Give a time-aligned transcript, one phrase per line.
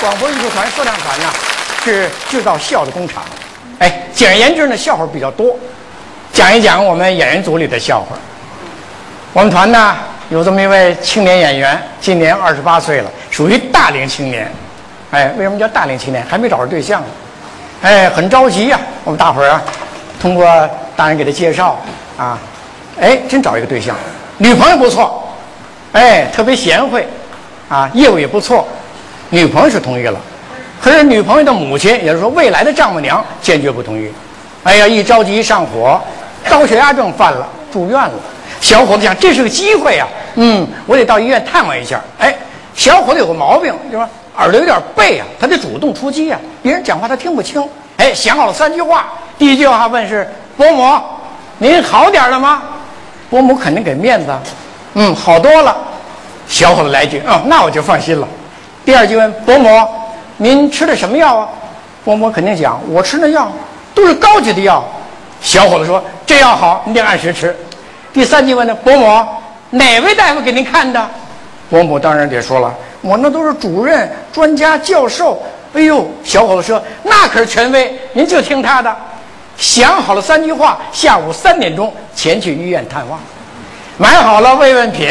[0.00, 1.26] 广播艺术团说唱团呢，
[1.84, 3.22] 是制造笑的工厂。
[3.80, 5.54] 哎，简而言之呢，笑话比较多。
[6.32, 8.16] 讲一讲我们演员组里的笑话。
[9.34, 9.94] 我们团呢
[10.30, 14.50] 有这么一位青年演员，今年二十八岁了，属于大龄青年。
[15.10, 16.24] 哎，为什么叫大龄青年？
[16.26, 17.08] 还没找着对象呢。
[17.82, 18.80] 哎，很着急呀。
[19.04, 19.62] 我们大伙儿啊，
[20.18, 20.46] 通过
[20.96, 21.78] 大人给他介绍
[22.16, 22.38] 啊，
[22.98, 23.94] 哎，真找一个对象，
[24.38, 25.28] 女朋友不错，
[25.92, 27.06] 哎，特别贤惠，
[27.68, 28.66] 啊，业务也不错，
[29.30, 30.20] 女朋友是同意了。
[30.80, 34.10] 可是女朋友的母亲，也就是说未来的丈母娘，坚决不同意。
[34.64, 36.00] 哎呀，一着急一上火，
[36.48, 38.12] 高血压症犯了，住院了。
[38.60, 42.00] 小伙子想，这是个机会呀，嗯，我得到医院探望一下。
[42.18, 42.34] 哎，
[42.74, 47.62] 小伙子有个毛病，就是耳朵有点背啊，他得主动出击啊，别人讲话他听不清。
[47.96, 49.06] 哎，想好了三句话，
[49.38, 50.98] 第一句话问是：伯母，
[51.58, 52.62] 您好点了吗？
[53.28, 54.32] 伯母肯定给面子，
[54.94, 55.76] 嗯，好多了。
[56.48, 58.26] 小伙子来一句：嗯，那我就放心了。
[58.84, 59.68] 第二句问伯母。
[60.42, 61.48] 您吃的什么药啊？
[62.02, 63.52] 伯母肯定讲，我吃的药
[63.94, 64.82] 都是高级的药。
[65.42, 67.54] 小伙子说：“这药好，你得按时吃。”
[68.10, 69.22] 第三句问呢，伯母
[69.68, 71.06] 哪位大夫给您看的？
[71.68, 75.42] 伯母当然得说了，我那都是主任、专家、教授。
[75.74, 78.96] 哎呦，小伙子说：“那可是权威，您就听他的。”
[79.58, 83.20] 想好了三句话，下午三点钟前去医院探望，
[83.98, 85.06] 买好了慰问品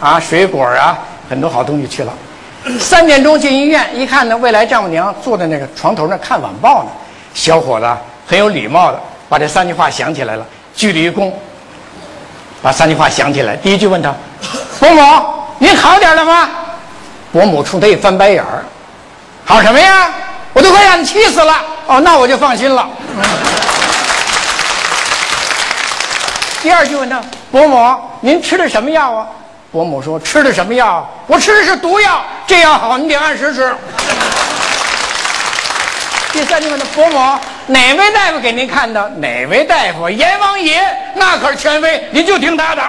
[0.00, 2.10] 啊，水果啊，很多好东西去了。
[2.78, 6.90] 三点钟进医院，一看呢，未来丈母娘坐在那个床头那看晚报呢。
[7.32, 7.86] 小伙子
[8.26, 10.44] 很有礼貌的把这三句话想起来了，
[10.74, 11.32] 鞠了一躬，
[12.60, 13.56] 把三句话想起来。
[13.56, 14.14] 第一句问他
[14.78, 15.24] ：“伯母，
[15.58, 16.50] 您好点了吗？”
[17.32, 18.64] 伯母冲他一翻白眼儿
[19.46, 20.12] ：“好什么呀？
[20.52, 21.54] 我都快让你气死了。”
[21.86, 22.86] 哦，那我就放心了。
[26.62, 29.26] 第二句问他：“伯母，您吃的什么药啊？”
[29.72, 31.08] 伯母说：“吃的什么药？
[31.26, 32.24] 我吃的是毒药。
[32.46, 33.72] 这样好，你得按时吃。”
[36.32, 39.08] 第三句话的：“伯母，哪位大夫给您看的？
[39.18, 40.08] 哪位大夫？
[40.08, 40.82] 阎王爷，
[41.14, 42.82] 那可是权威，您就听他的。”